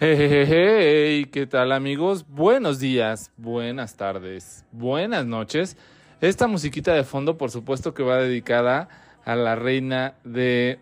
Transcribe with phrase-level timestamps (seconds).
[0.00, 2.26] Hey, ¿qué tal amigos?
[2.28, 5.76] Buenos días, buenas tardes, buenas noches.
[6.20, 8.88] Esta musiquita de fondo, por supuesto que va dedicada
[9.24, 10.80] a la reina de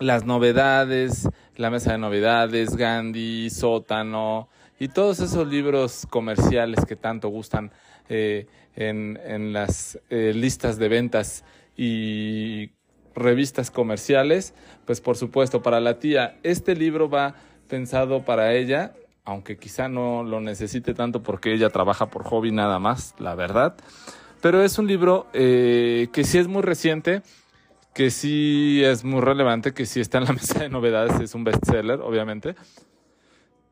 [0.00, 4.48] las novedades, la mesa de novedades, Gandhi, Sótano
[4.80, 7.70] y todos esos libros comerciales que tanto gustan
[8.08, 11.44] eh, en, en, las eh, listas de ventas
[11.76, 12.72] y
[13.14, 14.52] revistas comerciales.
[14.84, 17.36] Pues por supuesto, para la tía, este libro va
[17.68, 18.92] pensado para ella,
[19.24, 23.74] aunque quizá no lo necesite tanto porque ella trabaja por hobby nada más, la verdad.
[24.40, 27.22] Pero es un libro eh, que sí es muy reciente,
[27.94, 31.44] que sí es muy relevante, que sí está en la mesa de novedades, es un
[31.44, 32.54] bestseller, obviamente.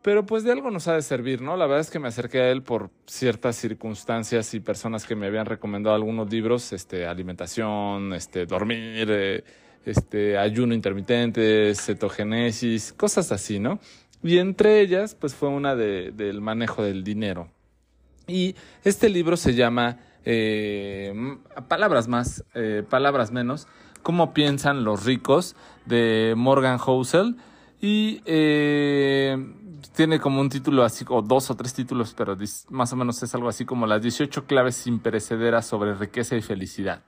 [0.03, 1.57] Pero pues de algo nos ha de servir, ¿no?
[1.59, 5.27] La verdad es que me acerqué a él por ciertas circunstancias y personas que me
[5.27, 9.45] habían recomendado algunos libros, este, alimentación, este, dormir, eh,
[9.85, 13.81] este, ayuno intermitente, cetogenesis, cosas así, ¿no?
[14.23, 17.51] Y entre ellas, pues fue una de, del manejo del dinero.
[18.27, 21.13] Y este libro se llama eh,
[21.69, 23.67] Palabras más, eh, Palabras menos,
[24.03, 27.37] Cómo piensan los ricos, de Morgan Housel.
[27.83, 29.37] Y eh,
[29.95, 32.37] tiene como un título así, o dos o tres títulos, pero
[32.69, 37.03] más o menos es algo así como las 18 claves imperecederas sobre riqueza y felicidad.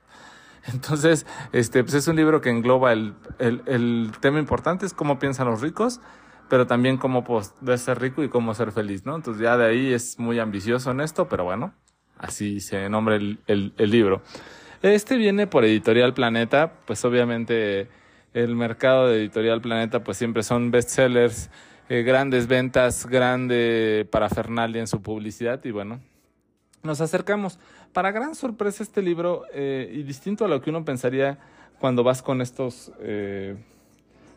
[0.73, 5.19] Entonces, este, pues es un libro que engloba el, el, el tema importante, es cómo
[5.19, 5.99] piensan los ricos,
[6.49, 9.15] pero también cómo pues, de ser rico y cómo ser feliz, ¿no?
[9.15, 11.73] Entonces ya de ahí es muy ambicioso en esto, pero bueno,
[12.17, 14.21] así se nombra el, el, el libro.
[14.81, 17.87] Este viene por Editorial Planeta, pues obviamente
[18.33, 21.49] el mercado de Editorial Planeta pues siempre son bestsellers,
[21.89, 26.01] eh, grandes ventas, grande parafernalia en su publicidad y bueno,
[26.83, 27.59] nos acercamos.
[27.93, 31.39] Para gran sorpresa este libro, eh, y distinto a lo que uno pensaría
[31.79, 33.55] cuando vas con estos eh,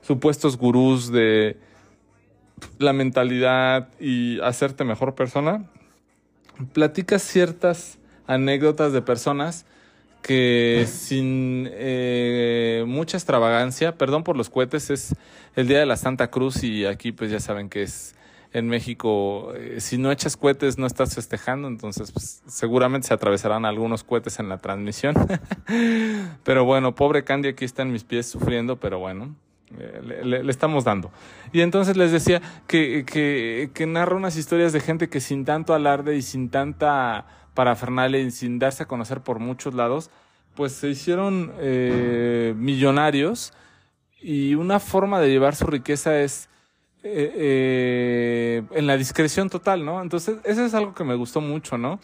[0.02, 1.58] supuestos gurús de
[2.78, 5.66] la mentalidad y hacerte mejor persona,
[6.72, 9.66] platicas ciertas anécdotas de personas
[10.22, 15.14] que sin eh, mucha extravagancia, perdón por los cohetes, es
[15.54, 18.15] el día de la Santa Cruz y aquí pues ya saben que es
[18.56, 23.66] en México, eh, si no echas cohetes no estás festejando, entonces pues, seguramente se atravesarán
[23.66, 25.14] algunos cohetes en la transmisión.
[26.42, 29.34] pero bueno, pobre Candy aquí está en mis pies sufriendo, pero bueno.
[29.78, 31.10] Eh, le, le, le, estamos dando.
[31.52, 35.74] Y entonces les decía que, que, que narra unas historias de gente que sin tanto
[35.74, 40.08] alarde y sin tanta parafernalia y sin darse a conocer por muchos lados,
[40.54, 43.52] pues se hicieron eh, millonarios
[44.18, 46.48] y una forma de llevar su riqueza es
[47.06, 50.02] eh, eh, en la discreción total, ¿no?
[50.02, 52.00] Entonces, eso es algo que me gustó mucho, ¿no?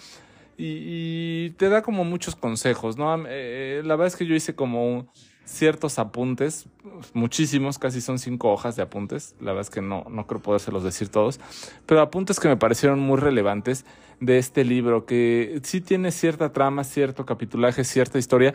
[0.56, 3.24] Y, te da como muchos consejos, ¿no?
[3.26, 5.08] Eh, la verdad es que yo hice como
[5.44, 6.66] ciertos apuntes,
[7.14, 10.84] muchísimos, casi son cinco hojas de apuntes, la verdad es que no, no creo podérselos
[10.84, 11.40] decir todos,
[11.84, 13.84] pero apuntes que me parecieron muy relevantes
[14.20, 18.54] de este libro, que sí tiene cierta trama, cierto capitulaje, cierta historia,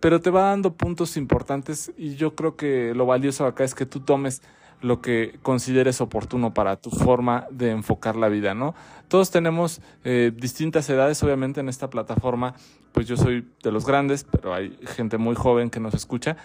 [0.00, 3.86] pero te va dando puntos importantes y yo creo que lo valioso acá es que
[3.86, 4.42] tú tomes
[4.84, 8.74] lo que consideres oportuno para tu forma de enfocar la vida, ¿no?
[9.08, 12.54] Todos tenemos eh, distintas edades, obviamente en esta plataforma,
[12.92, 16.36] pues yo soy de los grandes, pero hay gente muy joven que nos escucha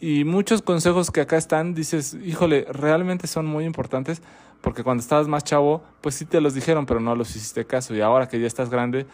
[0.00, 4.22] y muchos consejos que acá están, dices, híjole, realmente son muy importantes
[4.62, 7.94] porque cuando estabas más chavo, pues sí te los dijeron, pero no los hiciste caso
[7.94, 9.06] y ahora que ya estás grande,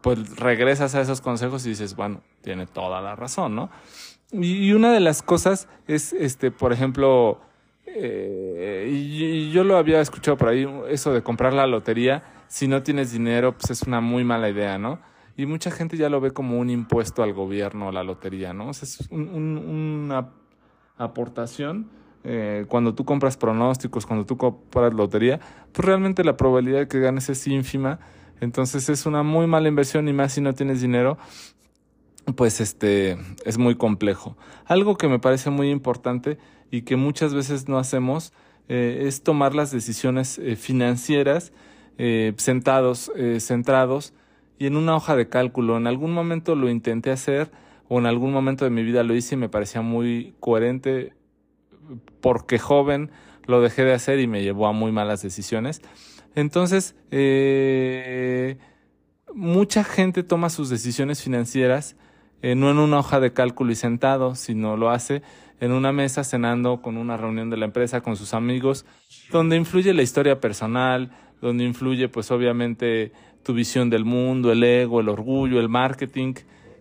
[0.00, 3.68] pues regresas a esos consejos y dices, bueno, tiene toda la razón, ¿no?
[4.32, 7.38] Y una de las cosas es, este, por ejemplo,
[7.94, 12.82] eh, y yo lo había escuchado por ahí, eso de comprar la lotería, si no
[12.82, 15.00] tienes dinero, pues es una muy mala idea, ¿no?
[15.36, 18.68] Y mucha gente ya lo ve como un impuesto al gobierno, la lotería, ¿no?
[18.68, 20.28] O sea, es un, un, una
[20.98, 21.90] aportación.
[22.24, 25.40] Eh, cuando tú compras pronósticos, cuando tú compras lotería,
[25.72, 27.98] pues realmente la probabilidad de que ganes es ínfima.
[28.40, 31.16] Entonces es una muy mala inversión y más si no tienes dinero,
[32.36, 34.36] pues este es muy complejo.
[34.66, 36.38] Algo que me parece muy importante
[36.72, 38.32] y que muchas veces no hacemos
[38.68, 41.52] eh, es tomar las decisiones eh, financieras
[41.98, 44.14] eh, sentados, centrados
[44.58, 45.76] y en una hoja de cálculo.
[45.76, 47.52] En algún momento lo intenté hacer
[47.88, 51.12] o en algún momento de mi vida lo hice y me parecía muy coherente
[52.22, 53.10] porque joven
[53.44, 55.82] lo dejé de hacer y me llevó a muy malas decisiones.
[56.34, 56.94] Entonces,
[59.34, 61.96] mucha gente toma sus decisiones financieras
[62.42, 65.22] no en una hoja de cálculo y sentado, sino lo hace
[65.62, 68.84] en una mesa cenando con una reunión de la empresa con sus amigos,
[69.30, 73.12] donde influye la historia personal, donde influye pues obviamente
[73.44, 76.34] tu visión del mundo, el ego, el orgullo, el marketing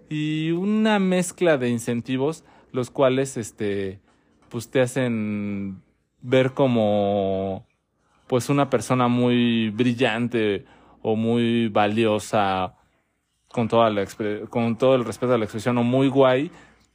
[0.10, 4.00] y una mezcla de incentivos los cuales este
[4.50, 5.84] pues te hacen
[6.22, 7.68] ver como
[8.26, 10.66] pues una persona muy brillante
[11.04, 12.74] o muy valiosa
[13.48, 14.08] con toda la
[14.50, 16.50] con todo el respeto a la expresión o muy guay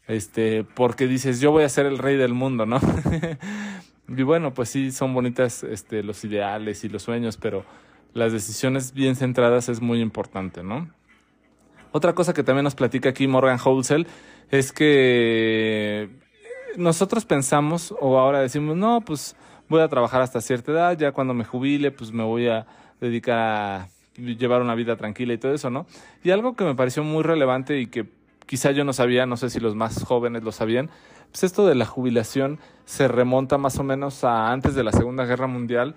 [0.09, 2.81] este porque dices yo voy a ser el rey del mundo no
[4.09, 7.65] y bueno pues sí son bonitas este los ideales y los sueños pero
[8.15, 10.89] las decisiones bien centradas es muy importante no
[11.93, 14.07] otra cosa que también nos platica aquí Morgan Housel
[14.51, 16.09] es que
[16.77, 19.37] nosotros pensamos o ahora decimos no pues
[19.69, 22.67] voy a trabajar hasta cierta edad ya cuando me jubile pues me voy a
[23.01, 25.87] dedicar a llevar una vida tranquila y todo eso, ¿no?
[26.23, 28.07] Y algo que me pareció muy relevante y que
[28.47, 30.91] quizá yo no sabía, no sé si los más jóvenes lo sabían,
[31.31, 35.25] pues esto de la jubilación se remonta más o menos a antes de la Segunda
[35.25, 35.97] Guerra Mundial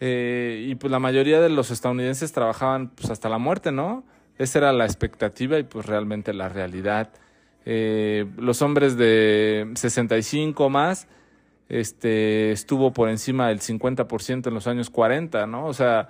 [0.00, 4.04] eh, y pues la mayoría de los estadounidenses trabajaban pues hasta la muerte, ¿no?
[4.38, 7.10] Esa era la expectativa y pues realmente la realidad.
[7.64, 11.08] Eh, los hombres de 65 más
[11.68, 15.66] este, estuvo por encima del 50% en los años 40, ¿no?
[15.66, 16.08] O sea,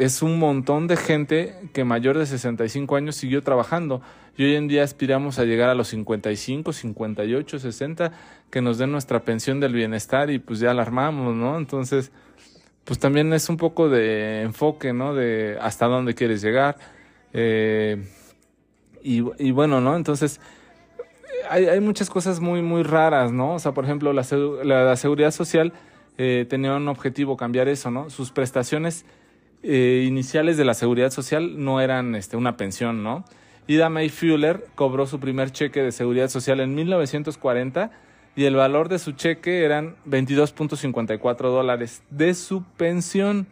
[0.00, 4.00] es un montón de gente que mayor de 65 años siguió trabajando.
[4.34, 8.10] Y hoy en día aspiramos a llegar a los 55, 58, 60,
[8.48, 11.58] que nos den nuestra pensión del bienestar y pues ya alarmamos, ¿no?
[11.58, 12.12] Entonces,
[12.84, 15.14] pues también es un poco de enfoque, ¿no?
[15.14, 16.78] De hasta dónde quieres llegar.
[17.34, 18.02] Eh,
[19.02, 19.96] y, bueno, ¿no?
[19.96, 20.40] Entonces,
[21.50, 23.56] hay, hay, muchas cosas muy, muy raras, ¿no?
[23.56, 24.24] O sea, por ejemplo, la,
[24.64, 25.74] la, seguridad social
[26.16, 28.08] eh, tenía un objetivo, cambiar eso, ¿no?
[28.08, 29.04] Sus prestaciones
[29.62, 33.24] eh, iniciales de la seguridad social no eran este, una pensión, ¿no?
[33.66, 37.90] Ida May Fuller cobró su primer cheque de seguridad social en 1940
[38.34, 43.46] y el valor de su cheque eran 22.54 dólares de su pensión.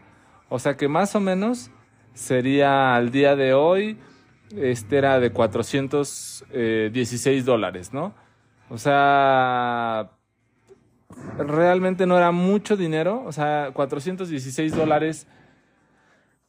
[0.49, 1.70] O sea que más o menos
[2.14, 3.99] sería al día de hoy,
[4.56, 8.14] este era de 416 dólares, ¿no?
[8.70, 10.10] O sea,
[11.38, 15.28] realmente no era mucho dinero, o sea, 416 dólares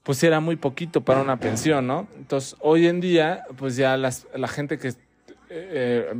[0.10, 2.08] pues era muy poquito para una pensión, ¿no?
[2.18, 4.88] Entonces, hoy en día, pues ya las, la gente que
[5.52, 6.12] eh,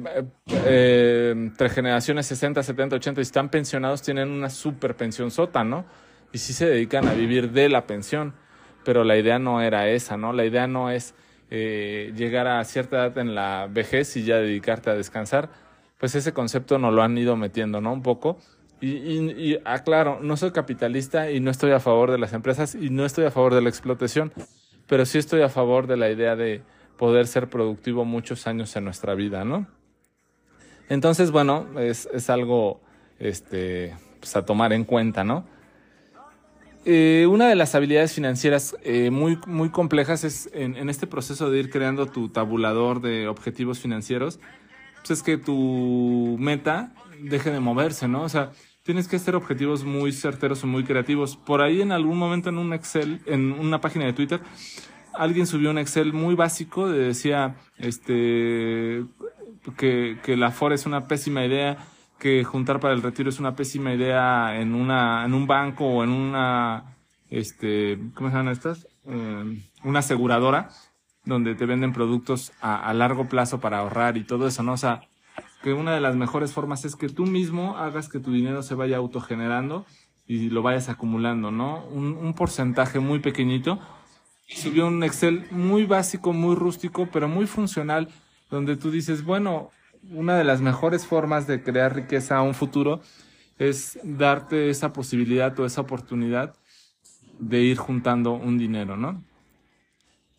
[0.48, 5.86] eh, entre generaciones 60, 70, 80 y están pensionados tienen una super pensión sota, ¿no?
[6.32, 8.36] Y sí se dedican a vivir de la pensión,
[8.86, 10.34] pero la idea no era esa, ¿no?
[10.34, 11.16] La idea no es
[11.50, 15.50] eh, llegar a cierta edad en la vejez y ya dedicarte a descansar,
[15.98, 17.92] pues ese concepto nos lo han ido metiendo, ¿no?
[17.92, 18.38] Un poco
[18.82, 23.06] y, aclaro, no soy capitalista y no estoy a favor de las empresas y no
[23.06, 24.32] estoy a favor de la explotación,
[24.88, 26.62] pero sí estoy a favor de la idea de
[26.98, 29.68] poder ser productivo muchos años en nuestra vida, ¿no?
[30.90, 32.82] Entonces, bueno, es, es algo
[33.20, 35.46] este, pues a tomar en cuenta, ¿no?
[36.86, 41.52] Eh, una de las habilidades financieras eh, muy, muy complejas es en, en, este proceso
[41.52, 44.40] de ir creando tu tabulador de objetivos financieros,
[44.96, 48.24] pues es que tu meta deje de moverse, ¿no?
[48.24, 48.52] O sea,
[48.90, 51.38] tienes que hacer objetivos muy certeros o muy creativos.
[51.38, 54.42] Por ahí en algún momento en un Excel, en una página de Twitter,
[55.14, 59.06] alguien subió un Excel muy básico, de decía este
[59.78, 61.78] que, la FOR es una pésima idea,
[62.18, 66.04] que juntar para el retiro es una pésima idea en una, en un banco o
[66.04, 66.98] en una
[67.30, 68.88] este, ¿cómo se llaman estas?
[69.06, 70.72] Eh, una aseguradora
[71.26, 74.74] donde te venden productos a, a largo plazo para ahorrar y todo eso, ¿no?
[74.74, 75.02] O sea,
[75.62, 78.76] que una de las mejores formas es que tú mismo hagas que tu dinero se
[78.76, 79.86] vaya autogenerando
[80.28, 81.86] y lo vayas acumulando, ¿no?
[81.88, 83.80] Un, porcentaje muy pequeñito.
[84.48, 88.10] Subió un Excel muy básico, muy rústico, pero muy funcional,
[88.50, 89.72] donde tú dices, bueno,
[90.12, 93.02] una de las mejores formas de crear riqueza a un futuro
[93.58, 96.56] es darte esa posibilidad o esa oportunidad
[97.40, 99.24] de ir juntando un dinero, ¿no?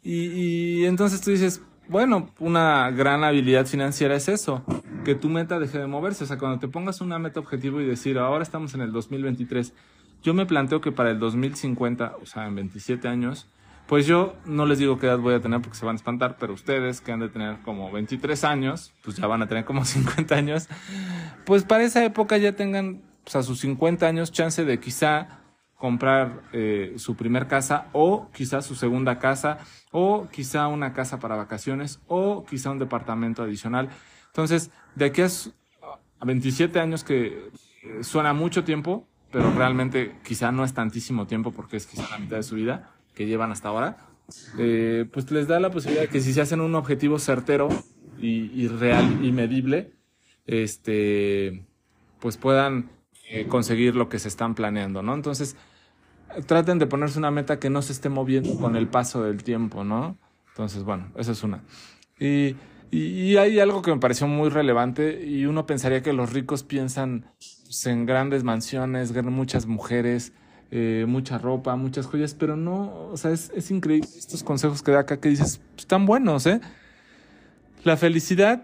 [0.03, 4.65] Y entonces tú dices, bueno, una gran habilidad financiera es eso,
[5.04, 6.25] que tu meta deje de moverse.
[6.25, 9.73] O sea, cuando te pongas una meta objetivo y decir, ahora estamos en el 2023,
[10.23, 13.49] yo me planteo que para el 2050, o sea, en 27 años,
[13.87, 16.37] pues yo no les digo qué edad voy a tener porque se van a espantar,
[16.38, 19.85] pero ustedes que han de tener como 23 años, pues ya van a tener como
[19.85, 20.69] 50 años,
[21.45, 25.40] pues para esa época ya tengan, pues a sus 50 años, chance de quizá
[25.75, 29.59] comprar eh, su primer casa o quizá su segunda casa
[29.90, 33.88] o quizá una casa para vacaciones o quizá un departamento adicional.
[34.31, 40.65] Entonces, de aquí a, 27 años que eh, suena mucho tiempo, pero realmente quizá no
[40.65, 43.99] es tantísimo tiempo porque es quizá la mitad de su vida que llevan hasta ahora,
[44.59, 47.69] eh, pues les da la posibilidad de que si se hacen un objetivo certero
[48.21, 49.93] y, real y medible,
[50.47, 51.65] este,
[52.19, 52.91] pues puedan
[53.31, 55.15] eh, conseguir lo que se están planeando, ¿no?
[55.15, 55.57] Entonces,
[56.47, 59.85] traten de ponerse una meta que no se esté moviendo con el paso del tiempo,
[59.85, 60.19] ¿no?
[60.49, 61.63] Entonces, bueno, esa es una.
[62.19, 62.57] Y,
[62.90, 67.26] y, hay algo que me pareció muy relevante y uno pensaría que los ricos piensan
[67.64, 70.32] pues, en grandes mansiones, muchas mujeres,
[70.73, 75.00] eh, mucha ropa, muchas joyas, pero no, o sea, es, increíble estos consejos que da
[75.00, 76.61] acá que dices, están buenos, ¿eh?
[77.85, 78.62] La felicidad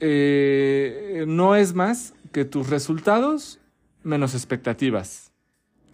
[0.00, 3.60] eh, no es más que tus resultados
[4.02, 5.33] menos expectativas.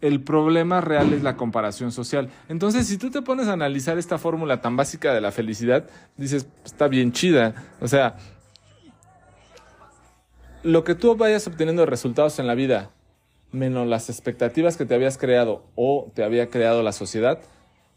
[0.00, 2.30] El problema real es la comparación social.
[2.49, 6.47] Entonces, si tú te pones a analizar esta fórmula tan básica de la felicidad, dices,
[6.64, 7.54] está bien chida.
[7.80, 8.16] O sea,
[10.62, 12.90] lo que tú vayas obteniendo de resultados en la vida,
[13.52, 17.40] menos las expectativas que te habías creado o te había creado la sociedad,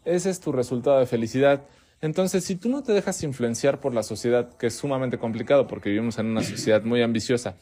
[0.04, 1.62] ese es tu resultado de felicidad.
[2.00, 5.88] Entonces, si tú no te dejas influenciar por la sociedad, que es sumamente complicado porque
[5.88, 7.56] vivimos en una sociedad muy ambiciosa,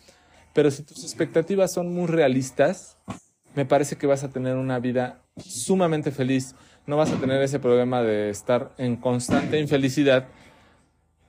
[0.53, 2.99] pero si tus expectativas son muy realistas,
[3.54, 6.54] me parece que vas a tener una vida sumamente feliz.
[6.87, 10.26] No vas a tener ese problema de estar en constante infelicidad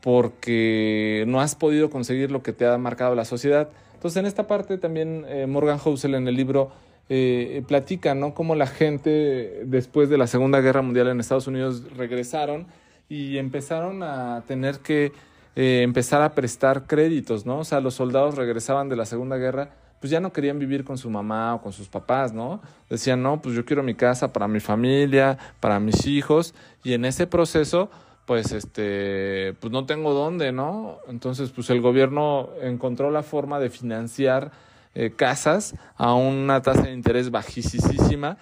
[0.02, 3.70] porque no has podido conseguir lo que te ha marcado la sociedad.
[3.94, 6.72] Entonces, en esta parte también eh, Morgan Housel en el libro
[7.10, 8.34] eh, platica, ¿no?
[8.34, 12.68] Cómo la gente después de la Segunda Guerra Mundial en Estados Unidos regresaron
[13.08, 15.12] y empezaron a tener que
[15.56, 17.60] eh, empezar a prestar créditos, ¿no?
[17.60, 19.70] O sea, los soldados regresaban de la Segunda Guerra,
[20.04, 22.60] pues ya no querían vivir con su mamá o con sus papás, ¿no?
[22.90, 27.06] Decían, no, pues yo quiero mi casa para mi familia, para mis hijos, y en
[27.06, 27.90] ese proceso
[28.26, 30.98] pues este, pues no tengo dónde, ¿no?
[31.08, 34.52] Entonces, pues el gobierno encontró la forma de financiar
[34.94, 38.38] eh, casas a una tasa de interés bajísima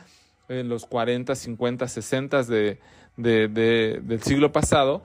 [0.50, 2.80] en los 40, 50, 60 de,
[3.18, 5.04] de, de, del siglo pasado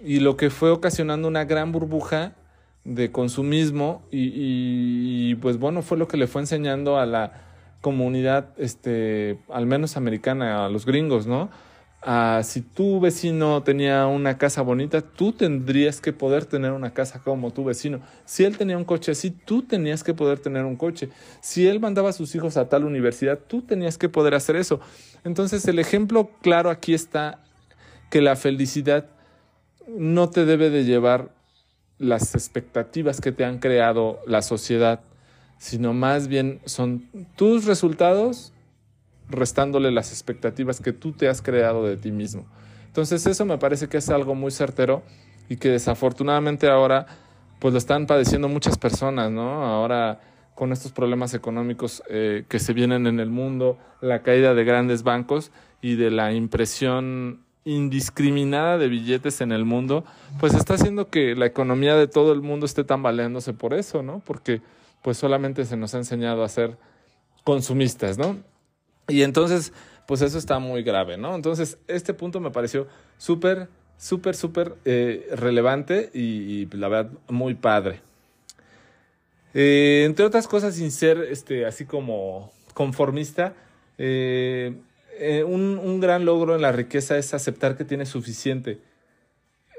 [0.00, 2.34] y lo que fue ocasionando una gran burbuja
[2.86, 7.32] de consumismo y, pues bueno, fue lo que le fue enseñando a la
[7.80, 11.50] comunidad, este, al menos americana, a los gringos, ¿no?
[12.44, 17.50] Si tu vecino tenía una casa bonita, tú tendrías que poder tener una casa como
[17.50, 18.00] tu vecino.
[18.24, 21.08] Si él tenía un coche así, tú tenías que poder tener un coche.
[21.40, 24.78] Si él mandaba a sus hijos a tal universidad, tú tenías que poder hacer eso.
[25.24, 27.42] Entonces el ejemplo claro aquí está
[28.10, 29.08] que la felicidad
[29.88, 31.34] no te debe de llevar
[31.98, 35.00] las expectativas que te han creado la sociedad,
[35.58, 38.52] sino más bien son tus resultados
[39.28, 42.46] restándole las expectativas que tú te has creado de ti mismo.
[42.86, 45.02] Entonces eso me parece que es algo muy certero
[45.48, 47.06] y que desafortunadamente ahora
[47.58, 49.64] pues lo están padeciendo muchas personas, ¿no?
[49.64, 50.20] Ahora
[50.54, 55.02] con estos problemas económicos eh, que se vienen en el mundo, la caída de grandes
[55.02, 55.50] bancos
[55.82, 60.04] y de la impresión indiscriminada de billetes en el mundo,
[60.38, 64.22] pues está haciendo que la economía de todo el mundo esté tambaleándose por eso, ¿no?
[64.24, 64.62] Porque
[65.02, 66.78] pues solamente se nos ha enseñado a ser
[67.42, 68.36] consumistas, ¿no?
[69.08, 69.72] Y entonces,
[70.06, 71.34] pues eso está muy grave, ¿no?
[71.34, 72.86] Entonces, este punto me pareció
[73.18, 73.68] súper,
[73.98, 78.00] súper, súper eh, relevante y, la verdad muy padre.
[79.54, 83.54] Eh, entre otras cosas, sin ser este, así como conformista,
[83.98, 84.76] eh,
[85.18, 88.78] eh un, un, gran logro en la riqueza es aceptar que tienes suficiente.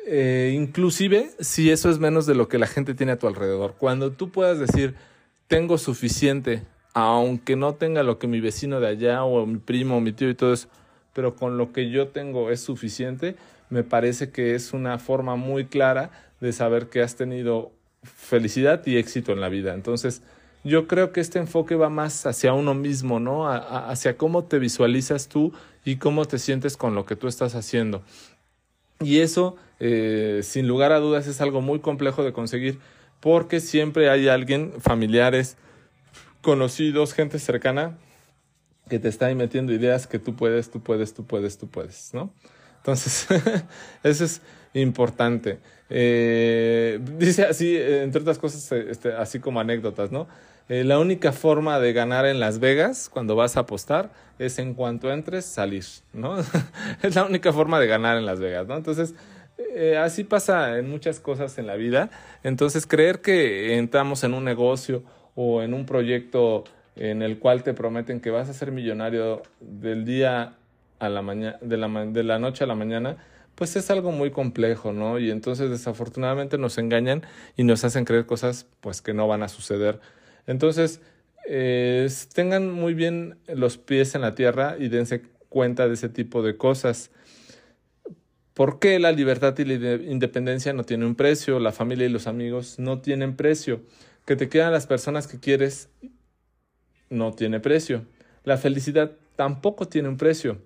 [0.09, 3.75] Eh, inclusive si eso es menos de lo que la gente tiene a tu alrededor.
[3.77, 4.95] Cuando tú puedas decir,
[5.47, 6.63] tengo suficiente,
[6.93, 10.29] aunque no tenga lo que mi vecino de allá o mi primo o mi tío
[10.29, 10.69] y todo eso,
[11.11, 13.35] pero con lo que yo tengo es suficiente,
[13.69, 17.71] me parece que es una forma muy clara de saber que has tenido
[18.03, 19.73] felicidad y éxito en la vida.
[19.73, 20.21] Entonces,
[20.67, 23.47] yo creo que este enfoque va más hacia uno mismo, ¿no?
[23.47, 25.53] A, a, hacia cómo te visualizas tú
[25.85, 28.03] y cómo te sientes con lo que tú estás haciendo.
[28.99, 32.79] Y eso, eh, sin lugar a dudas, es algo muy complejo de conseguir
[33.19, 35.57] porque siempre hay alguien, familiares,
[36.41, 37.97] conocidos, gente cercana
[38.89, 42.13] que te está ahí metiendo ideas que tú puedes, tú puedes, tú puedes, tú puedes,
[42.13, 42.33] ¿no?
[42.77, 43.27] Entonces,
[44.03, 44.41] eso es
[44.73, 45.59] importante.
[45.89, 50.27] Eh, dice así, entre otras cosas, este, así como anécdotas, ¿no?
[50.69, 54.73] Eh, la única forma de ganar en Las Vegas cuando vas a apostar es en
[54.73, 56.37] cuanto entres salir, ¿no?
[57.01, 58.75] es la única forma de ganar en Las Vegas, ¿no?
[58.75, 59.15] Entonces,
[59.57, 62.09] eh, así pasa en muchas cosas en la vida.
[62.43, 65.03] Entonces, creer que entramos en un negocio
[65.35, 70.03] o en un proyecto en el cual te prometen que vas a ser millonario del
[70.03, 70.55] día
[70.99, 73.17] a la mañana, de la, de la noche a la mañana,
[73.55, 75.17] pues es algo muy complejo, ¿no?
[75.17, 77.23] Y entonces desafortunadamente nos engañan
[77.55, 79.99] y nos hacen creer cosas pues que no van a suceder.
[80.47, 81.01] Entonces,
[81.47, 86.41] eh, tengan muy bien los pies en la tierra y dense cuenta de ese tipo
[86.41, 87.11] de cosas.
[88.53, 91.59] ¿Por qué la libertad y la independencia no tienen un precio?
[91.59, 93.81] La familia y los amigos no tienen precio
[94.27, 95.89] que te quedan las personas que quieres
[97.09, 98.03] no tiene precio.
[98.43, 100.57] La felicidad tampoco tiene un precio.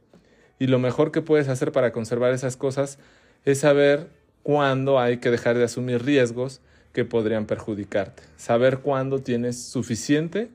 [0.58, 2.98] Y lo mejor que puedes hacer para conservar esas cosas
[3.46, 4.10] es saber
[4.42, 6.60] cuándo hay que dejar de asumir riesgos
[6.94, 8.24] que podrían perjudicarte.
[8.38, 10.50] Saber cuándo tienes suficiente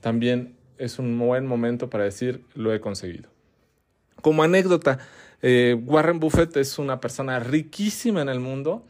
[0.00, 3.30] también es un buen momento para decir lo he conseguido.
[4.20, 4.98] Como anécdota,
[5.40, 8.84] eh, Warren Buffett es una persona riquísima en el mundo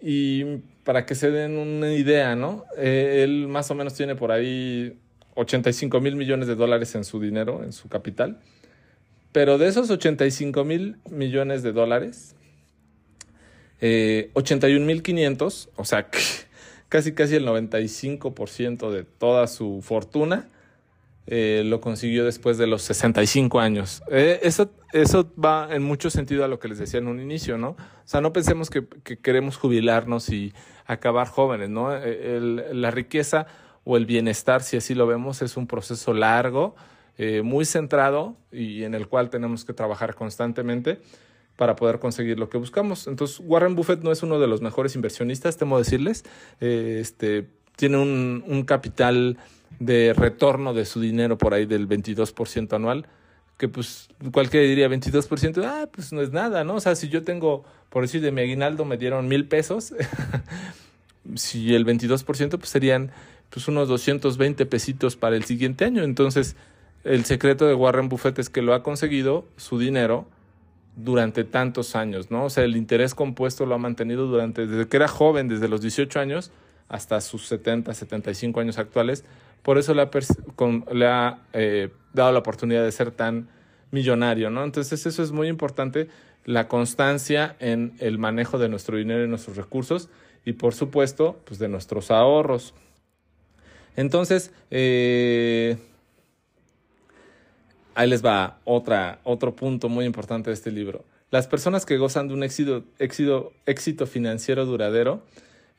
[0.00, 2.64] y para que se den una idea, ¿no?
[2.76, 4.98] Eh, él más o menos tiene por ahí
[5.34, 8.40] 85 mil millones de dólares en su dinero, en su capital.
[9.32, 12.34] Pero de esos 85 mil millones de dólares,
[13.80, 16.08] eh, 81 mil 500, o sea,
[16.88, 20.48] casi casi el 95% de toda su fortuna,
[21.30, 24.02] eh, lo consiguió después de los 65 años.
[24.10, 27.58] Eh, eso, eso va en mucho sentido a lo que les decía en un inicio,
[27.58, 27.70] ¿no?
[27.70, 28.86] O sea, no pensemos que,
[29.18, 30.54] queremos jubilarnos y
[30.86, 31.94] acabar jóvenes, ¿no?
[31.94, 32.40] Eh,
[32.72, 33.46] la riqueza
[33.84, 36.74] o el bienestar, si así lo vemos, es un proceso largo,
[37.42, 41.00] muy centrado y en el cual tenemos que trabajar constantemente
[41.58, 43.08] para poder conseguir lo que buscamos.
[43.08, 46.24] Entonces, Warren Buffett no es uno de los mejores inversionistas, temo decirles.
[46.60, 49.36] este, tiene un, un capital
[49.80, 53.06] de retorno de su dinero por ahí del 22% anual,
[53.56, 56.76] que pues cualquiera diría 22%, ah, pues no es nada, ¿no?
[56.76, 59.94] O sea, si yo tengo, por decir, de mi aguinaldo me dieron mil pesos,
[61.34, 63.10] si el 22% pues serían
[63.50, 66.04] pues unos 220 pesitos para el siguiente año.
[66.04, 66.54] Entonces,
[67.02, 70.26] el secreto de Warren Buffett es que lo ha conseguido su dinero
[70.98, 72.44] durante tantos años, ¿no?
[72.44, 75.80] O sea, el interés compuesto lo ha mantenido durante, desde que era joven, desde los
[75.80, 76.50] 18 años
[76.88, 79.24] hasta sus 70, 75 años actuales,
[79.62, 80.10] por eso le ha,
[80.92, 83.48] le ha eh, dado la oportunidad de ser tan
[83.92, 84.64] millonario, ¿no?
[84.64, 86.08] Entonces eso es muy importante,
[86.44, 90.08] la constancia en el manejo de nuestro dinero y nuestros recursos
[90.44, 92.74] y por supuesto, pues de nuestros ahorros.
[93.94, 95.76] Entonces, eh,
[97.98, 101.04] ahí les va otra, otro punto muy importante de este libro.
[101.32, 105.24] Las personas que gozan de un éxito, éxito, éxito financiero duradero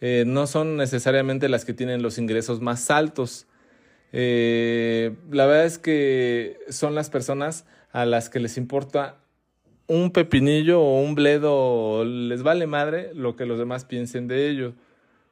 [0.01, 3.47] eh, no son necesariamente las que tienen los ingresos más altos.
[4.11, 9.15] Eh, la verdad es que son las personas a las que les importa
[9.87, 14.73] un pepinillo o un bledo, les vale madre lo que los demás piensen de ello.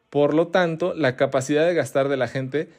[0.09, 2.69] Por lo tanto, la capacidad de gastar de la gente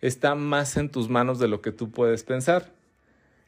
[0.00, 2.77] está más en tus manos de lo que tú puedes pensar.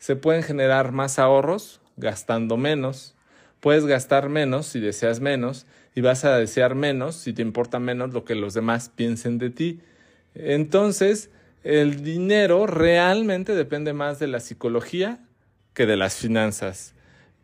[0.00, 3.14] Se pueden generar más ahorros gastando menos.
[3.60, 8.12] Puedes gastar menos si deseas menos y vas a desear menos si te importa menos
[8.12, 9.80] lo que los demás piensen de ti.
[10.34, 11.30] Entonces,
[11.62, 15.20] el dinero realmente depende más de la psicología
[15.74, 16.94] que de las finanzas.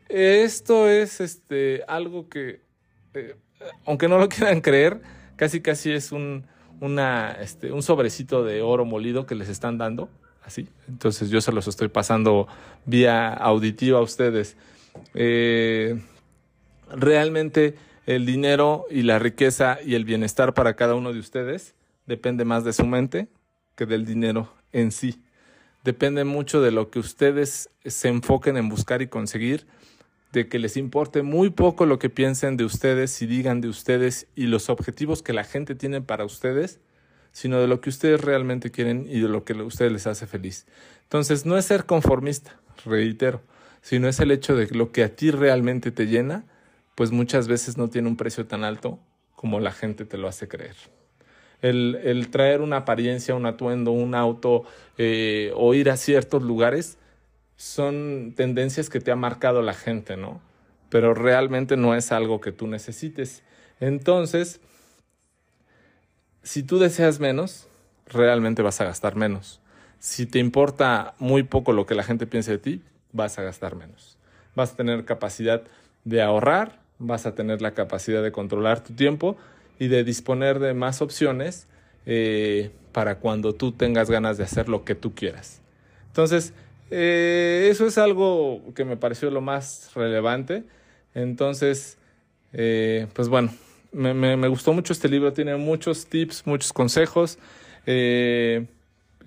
[0.09, 2.62] Esto es este, algo que,
[3.12, 3.37] eh,
[3.85, 5.03] aunque no lo quieran creer,
[5.37, 6.47] casi casi es un,
[7.40, 10.09] este, un sobrecito de oro molido que les están dando,
[10.89, 12.47] Entonces yo se los estoy pasando
[12.85, 14.57] vía auditiva a ustedes.
[15.15, 16.01] Eh,
[16.91, 17.75] realmente
[18.07, 21.75] el dinero y la riqueza y el bienestar para cada uno de ustedes
[22.07, 23.29] depende más de su mente
[23.75, 25.21] que del dinero en sí.
[25.85, 29.67] Depende mucho de lo que ustedes se enfoquen en buscar y conseguir,
[30.33, 34.27] de que les importe muy poco lo que piensen de ustedes y digan de ustedes
[34.35, 36.81] y los objetivos que la gente tiene para ustedes,
[37.37, 40.27] sino de lo que ustedes realmente quieren y de lo que a ustedes les hace
[40.27, 40.66] feliz.
[41.03, 43.42] Entonces, no es ser conformista, reitero,
[43.83, 46.44] sino es el hecho de que lo que a ti realmente te llena,
[46.94, 48.99] pues muchas veces no tiene un precio tan alto
[49.35, 50.77] como la gente te lo hace creer
[51.62, 54.64] el, traer una apariencia, un atuendo, un auto
[54.99, 56.99] eh, o ir a ciertos lugares
[57.57, 60.40] son tendencias que te ha marcado la gente, ¿no?
[60.90, 63.42] Pero realmente no es algo que tú necesites.
[63.81, 64.61] Entonces,
[66.47, 67.67] si tú deseas menos,
[68.07, 69.61] realmente vas a gastar menos.
[69.99, 73.75] Si te importa muy poco lo que la gente piense de ti, vas a gastar
[73.75, 74.17] menos.
[74.55, 75.65] Vas a tener capacidad
[76.05, 79.37] de ahorrar, vas a tener la capacidad de controlar tu tiempo
[79.81, 81.67] y de disponer de más opciones
[82.07, 85.63] eh, para cuando tú tengas ganas de hacer lo que tú quieras.
[86.07, 86.55] Entonces,
[86.93, 90.63] eh, eso es algo que me pareció lo más relevante.
[91.13, 91.99] Entonces,
[92.53, 93.51] eh, pues bueno,
[93.92, 97.38] me, me, gustó mucho este libro, tiene muchos tips, muchos consejos.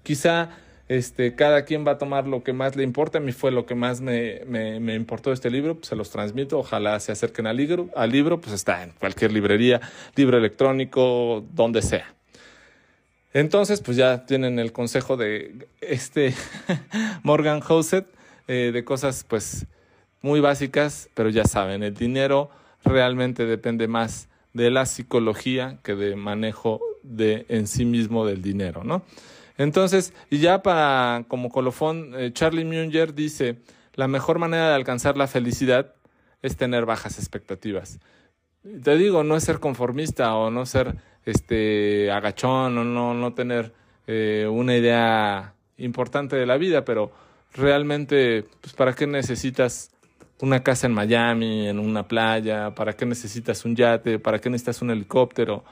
[0.04, 0.50] quizá
[0.89, 3.19] este, cada quien va a tomar lo que más le importa.
[3.19, 5.76] A mí fue lo que más me, me, importó de este libro.
[5.76, 6.58] Pues se los transmito.
[6.58, 7.89] Ojalá se acerquen al libro.
[7.95, 9.80] Al libro, pues está en cualquier librería,
[10.15, 12.15] libro electrónico, donde sea.
[13.34, 16.34] Entonces, pues ya tienen el consejo de este
[17.24, 18.08] Morgan Housett
[18.48, 19.67] eh, de cosas, pues,
[20.22, 22.50] muy básicas, pero ya saben, el dinero
[22.84, 28.84] realmente depende más de la psicología que de manejo de en sí mismo del dinero,
[28.84, 29.04] ¿no?
[29.58, 33.58] Entonces, y ya para como colofón, eh, Charlie Munger dice,
[33.94, 35.94] la mejor manera de alcanzar la felicidad
[36.42, 38.00] es tener bajas expectativas.
[38.84, 43.74] Te digo, no es ser conformista o no ser este agachón o no, no tener
[44.08, 47.12] eh, una idea importante de la vida, pero
[47.54, 49.92] realmente, pues, ¿para qué necesitas
[50.41, 52.73] una casa en Miami, en una playa?
[52.73, 54.19] ¿Para qué necesitas un yate?
[54.19, 55.63] ¿Para qué necesitas un helicóptero?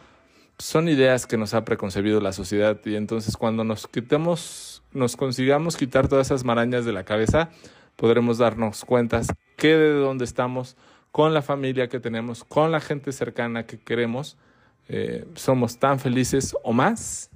[0.60, 5.77] Son ideas que nos ha preconcebido la sociedad y entonces cuando nos quitemos, nos consigamos
[5.77, 7.49] quitar todas esas marañas de la cabeza,
[7.95, 9.21] podremos darnos cuenta
[9.56, 10.75] que de dónde estamos,
[11.12, 14.38] con la familia que tenemos, con la gente cercana que queremos,
[14.88, 17.30] eh, somos tan felices o más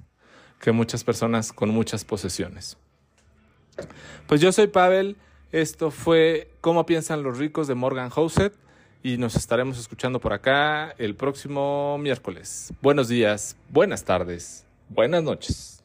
[0.60, 2.78] que muchas personas con muchas posesiones.
[4.26, 5.16] Pues yo soy Pavel,
[5.52, 8.54] esto fue Cómo piensan los ricos de Morgan Housett
[9.02, 12.72] y nos estaremos escuchando por acá el próximo miércoles.
[12.80, 15.81] Buenos días, buenas tardes, buenas noches.